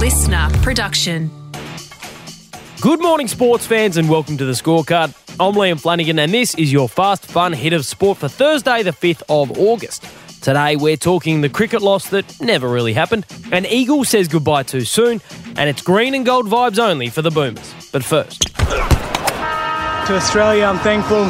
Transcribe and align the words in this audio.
listener 0.00 0.48
production. 0.62 1.30
Good 2.80 3.02
morning, 3.02 3.28
sports 3.28 3.66
fans, 3.66 3.98
and 3.98 4.08
welcome 4.08 4.38
to 4.38 4.46
the 4.46 4.52
scorecard. 4.54 5.14
I'm 5.38 5.52
Liam 5.52 5.78
Flanagan, 5.78 6.18
and 6.18 6.32
this 6.32 6.54
is 6.54 6.72
your 6.72 6.88
fast, 6.88 7.26
fun 7.26 7.52
hit 7.52 7.74
of 7.74 7.84
sport 7.84 8.16
for 8.16 8.26
Thursday, 8.26 8.82
the 8.82 8.92
5th 8.92 9.22
of 9.28 9.58
August. 9.58 10.06
Today, 10.40 10.76
we're 10.76 10.96
talking 10.96 11.42
the 11.42 11.50
cricket 11.50 11.82
loss 11.82 12.08
that 12.08 12.40
never 12.40 12.66
really 12.66 12.94
happened, 12.94 13.26
an 13.52 13.66
Eagle 13.66 14.04
says 14.04 14.26
goodbye 14.26 14.62
too 14.62 14.86
soon, 14.86 15.20
and 15.56 15.68
it's 15.68 15.82
green 15.82 16.14
and 16.14 16.24
gold 16.24 16.46
vibes 16.46 16.78
only 16.78 17.10
for 17.10 17.20
the 17.20 17.30
Boomers. 17.30 17.74
But 17.92 18.02
first, 18.02 18.40
to 18.56 20.16
Australia, 20.16 20.64
I'm 20.64 20.78
thankful, 20.78 21.24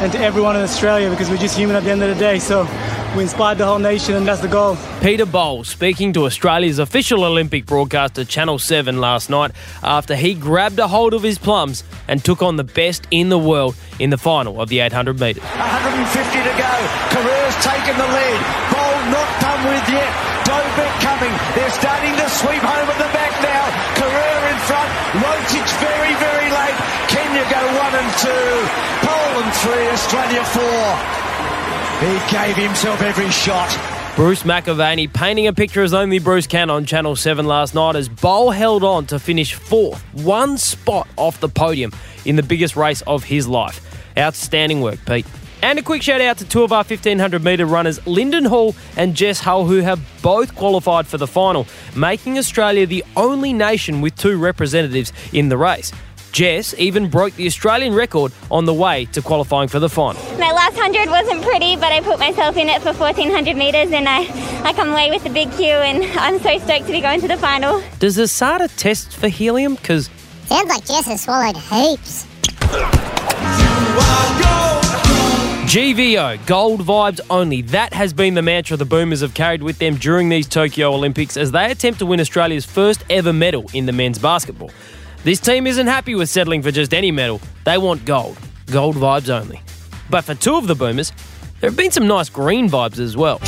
and 0.00 0.10
to 0.12 0.18
everyone 0.20 0.56
in 0.56 0.62
Australia 0.62 1.10
because 1.10 1.28
we're 1.28 1.36
just 1.36 1.54
human 1.54 1.76
at 1.76 1.84
the 1.84 1.90
end 1.90 2.02
of 2.02 2.08
the 2.08 2.18
day. 2.18 2.38
So 2.38 2.66
we 3.14 3.22
inspired 3.22 3.58
the 3.58 3.66
whole 3.66 3.78
nation, 3.78 4.14
and 4.14 4.26
that's 4.26 4.40
the 4.40 4.48
goal. 4.48 4.76
Peter 5.00 5.26
Bol 5.26 5.64
speaking 5.64 6.12
to 6.14 6.24
Australia's 6.26 6.78
official 6.78 7.24
Olympic 7.24 7.66
broadcaster 7.66 8.24
Channel 8.24 8.58
7 8.58 9.00
last 9.00 9.30
night 9.30 9.52
after 9.82 10.16
he 10.16 10.34
grabbed 10.34 10.78
a 10.78 10.88
hold 10.88 11.14
of 11.14 11.22
his 11.22 11.38
plums 11.38 11.84
and 12.08 12.24
took 12.24 12.42
on 12.42 12.56
the 12.56 12.64
best 12.64 13.06
in 13.10 13.28
the 13.28 13.38
world 13.38 13.74
in 13.98 14.10
the 14.10 14.18
final 14.18 14.60
of 14.60 14.68
the 14.68 14.80
800 14.80 15.20
metres. 15.20 15.42
150 15.42 16.38
to 16.38 16.54
go. 16.56 16.72
Korir's 17.12 17.56
taken 17.64 17.96
the 17.96 18.08
lead. 18.08 18.40
Bol 18.72 18.96
not 19.12 19.30
done 19.40 19.62
with 19.68 19.86
yet. 19.88 20.10
Dobek 20.44 20.94
coming. 21.02 21.34
They're 21.54 21.70
starting 21.74 22.14
to 22.16 22.26
sweep 22.30 22.62
home 22.62 22.88
at 22.88 22.98
the 23.00 23.10
back 23.16 23.32
now. 23.42 23.64
Korir 23.98 24.40
in 24.52 24.58
front. 24.68 24.88
Rotich 25.20 25.72
very, 25.82 26.14
very 26.20 26.48
late. 26.52 26.78
Kenya 27.10 27.44
go 27.50 27.62
one 27.80 27.94
and 27.96 28.10
two. 28.22 28.50
Poland 29.02 29.52
three. 29.62 29.86
Australia 29.90 30.44
four. 30.44 31.25
He 32.00 32.18
gave 32.30 32.56
himself 32.56 33.00
every 33.00 33.30
shot. 33.30 33.70
Bruce 34.16 34.42
McAvaney 34.42 35.10
painting 35.10 35.46
a 35.46 35.52
picture 35.54 35.82
as 35.82 35.94
only 35.94 36.18
Bruce 36.18 36.46
can 36.46 36.68
on 36.68 36.84
Channel 36.84 37.16
7 37.16 37.46
last 37.46 37.74
night 37.74 37.96
as 37.96 38.06
Bol 38.06 38.50
held 38.50 38.84
on 38.84 39.06
to 39.06 39.18
finish 39.18 39.54
fourth, 39.54 40.02
one 40.12 40.58
spot 40.58 41.08
off 41.16 41.40
the 41.40 41.48
podium 41.48 41.92
in 42.26 42.36
the 42.36 42.42
biggest 42.42 42.76
race 42.76 43.00
of 43.02 43.24
his 43.24 43.48
life. 43.48 43.80
Outstanding 44.18 44.82
work, 44.82 44.98
Pete. 45.06 45.24
And 45.62 45.78
a 45.78 45.82
quick 45.82 46.02
shout 46.02 46.20
out 46.20 46.36
to 46.38 46.44
two 46.44 46.64
of 46.64 46.72
our 46.72 46.84
1500 46.84 47.42
metre 47.42 47.64
runners, 47.64 48.06
Linden 48.06 48.44
Hall 48.44 48.76
and 48.98 49.16
Jess 49.16 49.40
Hull, 49.40 49.64
who 49.64 49.78
have 49.78 49.98
both 50.20 50.54
qualified 50.54 51.06
for 51.06 51.16
the 51.16 51.26
final, 51.26 51.66
making 51.94 52.36
Australia 52.36 52.86
the 52.86 53.04
only 53.16 53.54
nation 53.54 54.02
with 54.02 54.14
two 54.16 54.36
representatives 54.36 55.14
in 55.32 55.48
the 55.48 55.56
race. 55.56 55.92
Jess 56.36 56.74
even 56.76 57.08
broke 57.08 57.32
the 57.36 57.46
Australian 57.46 57.94
record 57.94 58.30
on 58.50 58.66
the 58.66 58.74
way 58.74 59.06
to 59.06 59.22
qualifying 59.22 59.68
for 59.68 59.78
the 59.78 59.88
final. 59.88 60.20
My 60.38 60.52
last 60.52 60.76
100 60.76 61.08
wasn't 61.08 61.42
pretty, 61.42 61.76
but 61.76 61.92
I 61.92 62.02
put 62.02 62.18
myself 62.18 62.58
in 62.58 62.68
it 62.68 62.82
for 62.82 62.92
1400 62.92 63.56
metres 63.56 63.90
and 63.90 64.06
I, 64.06 64.28
I 64.62 64.74
come 64.74 64.90
away 64.90 65.08
with 65.08 65.24
the 65.24 65.30
big 65.30 65.50
Q 65.52 65.64
and 65.64 66.04
I'm 66.18 66.38
so 66.40 66.58
stoked 66.58 66.88
to 66.88 66.92
be 66.92 67.00
going 67.00 67.22
to 67.22 67.28
the 67.28 67.38
final. 67.38 67.82
Does 68.00 68.18
ASADA 68.18 68.76
test 68.76 69.16
for 69.16 69.28
helium? 69.28 69.76
Because... 69.76 70.10
Sounds 70.44 70.68
like 70.68 70.84
Jess 70.84 71.06
has 71.06 71.22
swallowed 71.22 71.56
heaps. 71.56 72.26
GVO, 75.72 76.46
gold 76.46 76.82
vibes 76.82 77.20
only. 77.30 77.62
That 77.62 77.94
has 77.94 78.12
been 78.12 78.34
the 78.34 78.42
mantra 78.42 78.76
the 78.76 78.84
Boomers 78.84 79.22
have 79.22 79.32
carried 79.32 79.62
with 79.62 79.78
them 79.78 79.94
during 79.96 80.28
these 80.28 80.46
Tokyo 80.46 80.92
Olympics 80.92 81.38
as 81.38 81.52
they 81.52 81.70
attempt 81.70 82.00
to 82.00 82.04
win 82.04 82.20
Australia's 82.20 82.66
first 82.66 83.04
ever 83.08 83.32
medal 83.32 83.70
in 83.72 83.86
the 83.86 83.92
men's 83.92 84.18
basketball. 84.18 84.70
This 85.26 85.40
team 85.40 85.66
isn't 85.66 85.88
happy 85.88 86.14
with 86.14 86.28
settling 86.28 86.62
for 86.62 86.70
just 86.70 86.94
any 86.94 87.10
medal. 87.10 87.40
They 87.64 87.78
want 87.78 88.04
gold. 88.04 88.38
Gold 88.70 88.94
vibes 88.94 89.28
only. 89.28 89.60
But 90.08 90.22
for 90.22 90.36
two 90.36 90.54
of 90.54 90.68
the 90.68 90.76
Boomers, 90.76 91.10
there 91.60 91.68
have 91.68 91.76
been 91.76 91.90
some 91.90 92.06
nice 92.06 92.28
green 92.28 92.68
vibes 92.70 93.00
as 93.00 93.16
well. 93.16 93.40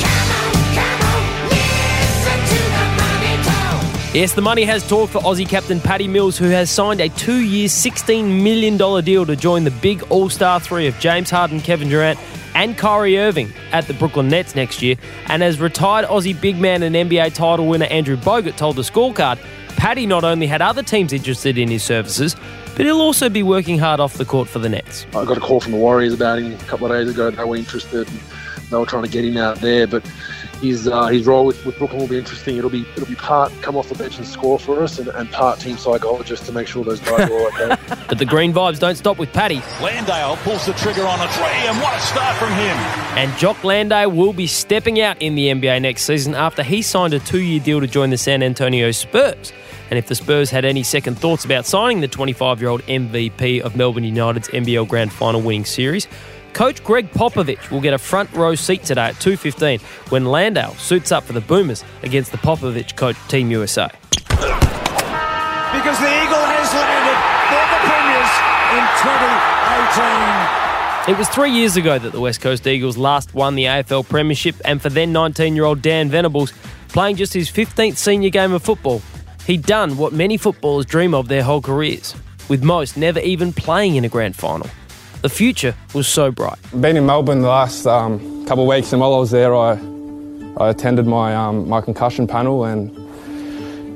Yes, 4.13 4.33
the 4.33 4.41
money 4.41 4.63
has 4.63 4.85
talked 4.89 5.13
for 5.13 5.19
Aussie 5.19 5.47
captain 5.47 5.79
Patty 5.79 6.09
Mills, 6.09 6.37
who 6.37 6.49
has 6.49 6.69
signed 6.69 6.99
a 6.99 7.07
two 7.07 7.39
year, 7.39 7.69
$16 7.69 8.43
million 8.43 8.75
deal 9.05 9.25
to 9.25 9.37
join 9.37 9.63
the 9.63 9.71
big 9.71 10.03
all 10.09 10.27
star 10.27 10.59
three 10.59 10.85
of 10.85 10.99
James 10.99 11.29
Harden, 11.29 11.61
Kevin 11.61 11.87
Durant, 11.87 12.19
and 12.55 12.77
Kyrie 12.77 13.17
Irving 13.17 13.53
at 13.71 13.87
the 13.87 13.93
Brooklyn 13.93 14.27
Nets 14.27 14.53
next 14.53 14.81
year. 14.81 14.97
And 15.27 15.41
as 15.41 15.61
retired 15.61 16.07
Aussie 16.07 16.41
big 16.41 16.57
man 16.57 16.83
and 16.83 16.93
NBA 16.93 17.35
title 17.35 17.67
winner 17.67 17.85
Andrew 17.85 18.17
Bogut 18.17 18.57
told 18.57 18.75
the 18.75 18.81
scorecard, 18.81 19.39
Patty 19.79 20.05
not 20.05 20.25
only 20.25 20.45
had 20.45 20.61
other 20.61 20.83
teams 20.83 21.13
interested 21.13 21.57
in 21.57 21.69
his 21.69 21.83
services, 21.83 22.35
but 22.75 22.85
he'll 22.85 22.99
also 22.99 23.29
be 23.29 23.43
working 23.43 23.79
hard 23.79 24.01
off 24.01 24.15
the 24.15 24.25
court 24.25 24.49
for 24.49 24.59
the 24.59 24.67
Nets. 24.67 25.05
I 25.15 25.23
got 25.23 25.37
a 25.37 25.39
call 25.39 25.61
from 25.61 25.71
the 25.71 25.77
Warriors 25.77 26.13
about 26.13 26.39
him 26.39 26.51
a 26.51 26.57
couple 26.65 26.85
of 26.85 26.91
days 26.91 27.09
ago. 27.09 27.31
They 27.31 27.43
were 27.45 27.55
interested. 27.55 28.05
they 28.69 28.75
were 28.75 28.85
trying 28.85 29.03
to 29.03 29.09
get 29.09 29.23
him 29.23 29.37
out 29.37 29.61
there, 29.61 29.87
but 29.87 30.05
his 30.61 30.89
uh, 30.89 31.07
his 31.07 31.25
role 31.25 31.45
with, 31.45 31.65
with 31.65 31.77
Brooklyn 31.77 32.01
will 32.01 32.09
be 32.09 32.17
interesting. 32.17 32.57
It'll 32.57 32.69
be 32.69 32.85
it'll 32.97 33.07
be 33.07 33.15
part 33.15 33.53
come 33.61 33.77
off 33.77 33.87
the 33.87 33.95
bench 33.95 34.17
and 34.17 34.27
score 34.27 34.59
for 34.59 34.83
us, 34.83 34.99
and, 34.99 35.07
and 35.07 35.31
part 35.31 35.61
team 35.61 35.77
psychologist 35.77 36.45
to 36.47 36.51
make 36.51 36.67
sure 36.67 36.83
those 36.83 36.99
guys 36.99 37.29
are 37.29 37.33
all 37.33 37.47
okay. 37.47 37.77
but 38.09 38.17
the 38.17 38.25
green 38.25 38.51
vibes 38.51 38.79
don't 38.79 38.97
stop 38.97 39.17
with 39.17 39.31
Patty. 39.31 39.61
Landale 39.81 40.35
pulls 40.43 40.65
the 40.65 40.73
trigger 40.73 41.07
on 41.07 41.21
a 41.21 41.31
three, 41.31 41.45
and 41.45 41.77
what 41.77 41.95
a 41.95 42.01
start 42.01 42.35
from 42.35 42.51
him! 42.51 42.75
And 43.17 43.33
Jock 43.37 43.63
Landale 43.63 44.11
will 44.11 44.33
be 44.33 44.45
stepping 44.45 44.99
out 44.99 45.21
in 45.21 45.35
the 45.35 45.47
NBA 45.47 45.81
next 45.81 46.03
season 46.03 46.35
after 46.35 46.63
he 46.63 46.81
signed 46.81 47.13
a 47.13 47.19
two-year 47.19 47.61
deal 47.61 47.79
to 47.79 47.87
join 47.87 48.09
the 48.09 48.17
San 48.17 48.43
Antonio 48.43 48.91
Spurs. 48.91 49.53
And 49.89 49.97
if 49.97 50.07
the 50.07 50.15
Spurs 50.15 50.49
had 50.49 50.65
any 50.65 50.83
second 50.83 51.17
thoughts 51.17 51.45
about 51.45 51.65
signing 51.65 52.01
the 52.01 52.07
25 52.07 52.61
year 52.61 52.69
old 52.69 52.81
MVP 52.83 53.61
of 53.61 53.75
Melbourne 53.75 54.03
United's 54.03 54.49
NBL 54.49 54.87
Grand 54.87 55.11
Final 55.11 55.41
winning 55.41 55.65
series, 55.65 56.07
Coach 56.53 56.83
Gregg 56.83 57.11
Popovich 57.11 57.71
will 57.71 57.81
get 57.81 57.93
a 57.93 57.97
front 57.97 58.31
row 58.33 58.55
seat 58.55 58.83
today 58.83 59.09
at 59.09 59.15
2.15 59.15 59.81
when 60.11 60.25
Landale 60.25 60.73
suits 60.75 61.11
up 61.11 61.23
for 61.23 61.33
the 61.33 61.41
Boomers 61.41 61.83
against 62.03 62.31
the 62.31 62.37
Popovich 62.37 62.95
coach 62.95 63.17
Team 63.27 63.49
USA. 63.51 63.89
Because 64.09 65.99
the 65.99 66.09
Eagle 66.09 66.45
has 66.49 66.73
landed 66.73 67.17
for 67.49 67.65
the 67.69 67.79
Premiers 67.85 68.33
in 68.73 68.81
2018. 69.01 71.09
It 71.09 71.17
was 71.17 71.27
three 71.29 71.51
years 71.51 71.77
ago 71.77 71.97
that 71.97 72.11
the 72.11 72.19
West 72.19 72.41
Coast 72.41 72.67
Eagles 72.67 72.97
last 72.97 73.33
won 73.33 73.55
the 73.55 73.63
AFL 73.65 74.07
Premiership, 74.07 74.55
and 74.65 74.81
for 74.81 74.89
then 74.89 75.11
19 75.11 75.55
year 75.55 75.65
old 75.65 75.81
Dan 75.81 76.09
Venables, 76.09 76.53
playing 76.89 77.15
just 77.15 77.33
his 77.33 77.49
15th 77.49 77.97
senior 77.97 78.29
game 78.29 78.51
of 78.51 78.61
football, 78.61 79.01
He'd 79.49 79.63
done 79.63 79.97
what 79.97 80.13
many 80.13 80.37
footballers 80.37 80.85
dream 80.85 81.15
of 81.15 81.27
their 81.27 81.41
whole 81.41 81.59
careers, 81.59 82.13
with 82.49 82.61
most 82.61 82.95
never 82.95 83.19
even 83.21 83.51
playing 83.51 83.95
in 83.95 84.05
a 84.05 84.07
grand 84.07 84.35
final. 84.35 84.69
The 85.23 85.29
future 85.29 85.73
was 85.95 86.07
so 86.07 86.29
bright. 86.29 86.59
Been 86.79 86.95
in 86.95 87.07
Melbourne 87.07 87.41
the 87.41 87.47
last 87.47 87.87
um, 87.87 88.45
couple 88.45 88.65
of 88.65 88.69
weeks, 88.69 88.93
and 88.93 89.01
while 89.01 89.15
I 89.15 89.17
was 89.17 89.31
there, 89.31 89.55
I, 89.55 89.71
I 90.57 90.69
attended 90.69 91.07
my 91.07 91.35
um, 91.35 91.67
my 91.67 91.81
concussion 91.81 92.27
panel, 92.27 92.63
and 92.63 92.91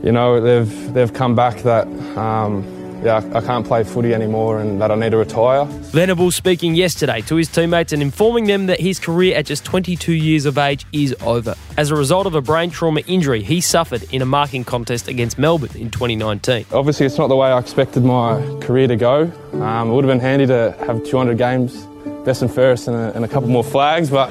you 0.03 0.12
know 0.12 0.42
they've 0.42 0.94
they've 0.96 1.13
come 1.13 1.36
back 1.36 1.59
that 1.59 1.86
um, 2.18 2.63
yeah, 3.06 3.22
I 3.34 3.41
can't 3.41 3.66
play 3.66 3.84
footy 3.84 4.14
anymore 4.14 4.59
and 4.59 4.81
that 4.81 4.91
I 4.91 4.96
need 4.96 5.12
to 5.12 5.18
retire. 5.18 5.66
Venables 5.66 6.36
speaking 6.36 6.75
yesterday 6.75 7.22
to 7.22 7.36
his 7.36 7.50
teammates 7.50 7.94
and 7.94 8.02
informing 8.02 8.46
them 8.46 8.68
that 8.68 8.80
his 8.80 9.00
career 9.00 9.36
at 9.36 9.46
just 9.46 9.66
22 9.66 10.14
years 10.14 10.46
of 10.46 10.58
age 10.58 10.86
is 10.91 11.16
over. 11.22 11.56
As 11.78 11.92
a 11.92 11.96
result 11.96 12.28
of 12.28 12.36
a 12.36 12.42
brain 12.42 12.69
trauma 12.69 13.02
injury 13.08 13.44
he 13.44 13.62
suffered 13.62 14.03
in 14.13 14.22
a 14.22 14.25
marking 14.25 14.63
contest 14.63 15.08
against 15.08 15.38
Melbourne 15.38 15.75
in 15.75 15.90
2019. 15.90 16.66
Obviously, 16.72 17.06
it's 17.06 17.18
not 17.18 17.28
the 17.28 17.36
way 17.36 17.50
I 17.50 17.59
expected 17.59 18.03
my 18.03 18.42
career 18.62 18.88
to 18.88 18.96
go. 18.96 19.31
Um, 19.53 19.90
it 19.90 19.94
would 19.94 20.06
have 20.06 20.12
been 20.12 20.19
handy 20.19 20.46
to 20.47 20.75
have 20.86 21.03
200 21.03 21.38
games, 21.38 21.86
best 22.25 22.42
and 22.42 22.53
fairest, 22.53 22.88
and 22.88 22.96
a, 22.96 23.16
and 23.16 23.25
a 23.25 23.28
couple 23.28 23.50
more 23.50 23.63
flags, 23.63 24.09
but. 24.09 24.30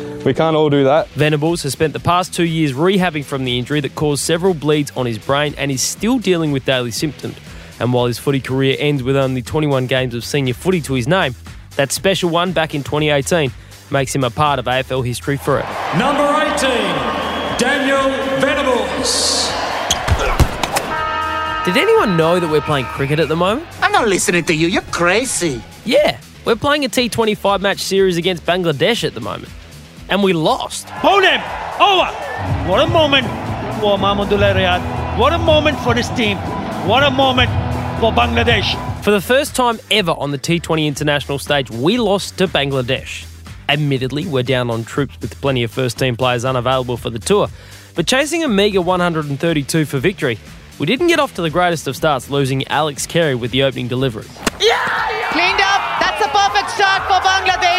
We 0.24 0.34
can't 0.34 0.54
all 0.54 0.68
do 0.68 0.84
that. 0.84 1.08
Venables 1.08 1.62
has 1.62 1.72
spent 1.72 1.94
the 1.94 2.00
past 2.00 2.34
two 2.34 2.44
years 2.44 2.74
rehabbing 2.74 3.24
from 3.24 3.44
the 3.44 3.58
injury 3.58 3.80
that 3.80 3.94
caused 3.94 4.22
several 4.22 4.52
bleeds 4.52 4.92
on 4.94 5.06
his 5.06 5.18
brain 5.18 5.54
and 5.56 5.70
is 5.70 5.80
still 5.80 6.18
dealing 6.18 6.52
with 6.52 6.66
daily 6.66 6.90
symptoms. 6.90 7.36
And 7.80 7.94
while 7.94 8.04
his 8.04 8.18
footy 8.18 8.40
career 8.40 8.76
ends 8.78 9.02
with 9.02 9.16
only 9.16 9.40
21 9.40 9.86
games 9.86 10.14
of 10.14 10.22
senior 10.22 10.52
footy 10.52 10.82
to 10.82 10.92
his 10.92 11.08
name, 11.08 11.34
that 11.76 11.90
special 11.90 12.28
one 12.28 12.52
back 12.52 12.74
in 12.74 12.82
2018 12.82 13.50
makes 13.90 14.14
him 14.14 14.22
a 14.22 14.28
part 14.28 14.58
of 14.58 14.66
AFL 14.66 15.06
history 15.06 15.38
forever. 15.38 15.66
Number 15.98 16.22
18, 16.22 16.68
Daniel 17.56 18.02
Venables. 18.40 19.48
Did 21.64 21.78
anyone 21.78 22.18
know 22.18 22.38
that 22.38 22.48
we're 22.50 22.60
playing 22.60 22.84
cricket 22.86 23.20
at 23.20 23.28
the 23.28 23.36
moment? 23.36 23.66
I'm 23.80 23.92
not 23.92 24.06
listening 24.06 24.44
to 24.44 24.54
you, 24.54 24.66
you're 24.68 24.82
crazy. 24.82 25.62
Yeah, 25.86 26.20
we're 26.44 26.56
playing 26.56 26.84
a 26.84 26.90
T25 26.90 27.60
match 27.62 27.78
series 27.78 28.18
against 28.18 28.44
Bangladesh 28.44 29.02
at 29.02 29.14
the 29.14 29.20
moment 29.22 29.50
and 30.10 30.22
we 30.22 30.32
lost. 30.32 30.90
Him! 30.90 31.40
Over! 31.80 32.10
What 32.68 32.80
a 32.80 32.86
moment 32.86 33.26
for 33.80 33.96
Mahmudullah 33.96 34.54
Riyad. 34.54 35.18
What 35.18 35.32
a 35.32 35.38
moment 35.38 35.78
for 35.78 35.94
this 35.94 36.08
team. 36.10 36.36
What 36.86 37.02
a 37.02 37.10
moment 37.10 37.50
for 38.00 38.12
Bangladesh. 38.12 38.76
For 39.02 39.12
the 39.12 39.20
first 39.20 39.56
time 39.56 39.78
ever 39.90 40.10
on 40.12 40.30
the 40.30 40.38
T20 40.38 40.86
international 40.86 41.38
stage, 41.38 41.70
we 41.70 41.96
lost 41.96 42.36
to 42.38 42.46
Bangladesh. 42.46 43.26
Admittedly, 43.68 44.26
we're 44.26 44.42
down 44.42 44.68
on 44.68 44.84
troops 44.84 45.16
with 45.20 45.40
plenty 45.40 45.62
of 45.62 45.70
first 45.70 45.98
team 45.98 46.16
players 46.16 46.44
unavailable 46.44 46.96
for 46.96 47.08
the 47.08 47.18
tour, 47.18 47.48
but 47.94 48.06
chasing 48.06 48.42
a 48.42 48.48
meagre 48.48 48.80
132 48.80 49.84
for 49.84 49.98
victory, 49.98 50.38
we 50.78 50.86
didn't 50.86 51.06
get 51.06 51.20
off 51.20 51.34
to 51.34 51.42
the 51.42 51.50
greatest 51.50 51.86
of 51.86 51.94
starts, 51.94 52.30
losing 52.30 52.66
Alex 52.68 53.06
Carey 53.06 53.34
with 53.34 53.52
the 53.52 53.62
opening 53.62 53.86
delivery. 53.86 54.26
Yeah! 54.60 54.99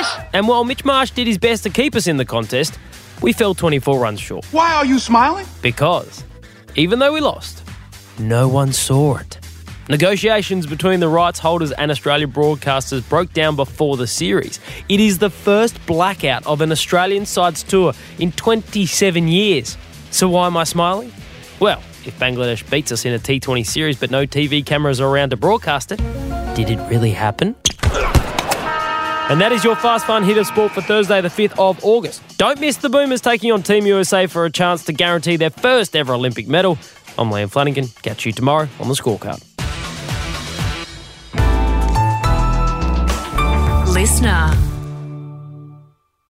Bangladesh! 0.01 0.29
And 0.33 0.47
while 0.47 0.63
Mitch 0.63 0.85
Marsh 0.85 1.11
did 1.11 1.27
his 1.27 1.37
best 1.37 1.63
to 1.63 1.69
keep 1.69 1.95
us 1.95 2.07
in 2.07 2.17
the 2.17 2.25
contest, 2.25 2.77
we 3.21 3.33
fell 3.33 3.53
24 3.53 3.99
runs 3.99 4.19
short. 4.19 4.45
Why 4.45 4.73
are 4.73 4.85
you 4.85 4.99
smiling? 4.99 5.45
Because 5.61 6.23
even 6.75 6.99
though 6.99 7.13
we 7.13 7.19
lost, 7.19 7.63
no 8.19 8.47
one 8.47 8.73
saw 8.73 9.17
it. 9.17 9.39
Negotiations 9.89 10.67
between 10.67 10.99
the 10.99 11.09
rights 11.09 11.39
holders 11.39 11.71
and 11.73 11.91
Australia 11.91 12.27
broadcasters 12.27 13.07
broke 13.09 13.33
down 13.33 13.55
before 13.55 13.97
the 13.97 14.07
series. 14.07 14.59
It 14.87 14.99
is 14.99 15.17
the 15.17 15.29
first 15.29 15.83
blackout 15.85 16.45
of 16.45 16.61
an 16.61 16.71
Australian 16.71 17.25
side's 17.25 17.63
tour 17.63 17.93
in 18.17 18.31
27 18.31 19.27
years. 19.27 19.77
So 20.11 20.29
why 20.29 20.47
am 20.47 20.55
I 20.55 20.63
smiling? 20.63 21.11
Well, 21.59 21.81
if 22.05 22.17
Bangladesh 22.19 22.69
beats 22.69 22.91
us 22.91 23.05
in 23.05 23.13
a 23.13 23.19
T20 23.19 23.65
series 23.65 23.99
but 23.99 24.11
no 24.11 24.25
TV 24.25 24.65
cameras 24.65 25.01
are 25.01 25.09
around 25.09 25.31
to 25.31 25.37
broadcast 25.37 25.91
it, 25.91 25.97
did 26.55 26.69
it 26.69 26.79
really 26.89 27.11
happen? 27.11 27.55
And 29.29 29.39
that 29.39 29.51
is 29.51 29.63
your 29.63 29.75
Fast 29.75 30.05
Fun 30.05 30.23
Hit 30.23 30.37
of 30.37 30.47
Sport 30.47 30.71
for 30.73 30.81
Thursday, 30.81 31.21
the 31.21 31.29
5th 31.29 31.57
of 31.57 31.83
August. 31.85 32.21
Don't 32.37 32.59
miss 32.59 32.77
the 32.77 32.89
Boomers 32.89 33.21
taking 33.21 33.51
on 33.51 33.63
Team 33.63 33.85
USA 33.85 34.27
for 34.27 34.45
a 34.45 34.49
chance 34.49 34.83
to 34.85 34.93
guarantee 34.93 35.37
their 35.37 35.49
first 35.49 35.95
ever 35.95 36.13
Olympic 36.13 36.47
medal. 36.47 36.77
I'm 37.17 37.29
Liam 37.29 37.49
Flanagan. 37.49 37.87
Catch 38.01 38.25
you 38.25 38.31
tomorrow 38.31 38.67
on 38.79 38.87
the 38.87 38.93
scorecard. 38.93 39.41
Listener. 43.93 44.70